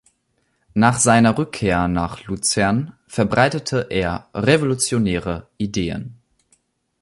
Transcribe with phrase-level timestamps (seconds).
[0.73, 6.15] Nach seiner Rückkehr nach Luzern verbreitete er revolutionäre Ideen.